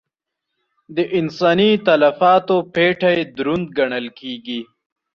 د 0.95 0.97
انساني 1.19 1.71
تلفاتو 1.87 2.57
پېټی 2.73 3.17
دروند 3.37 3.67
ګڼل 3.77 4.07
کېږي. 4.19 4.61